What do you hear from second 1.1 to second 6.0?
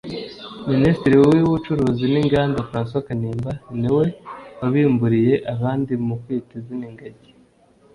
w’Ubucuruzi n’Inganda Francois Kanimba ni we wabimburiye abandi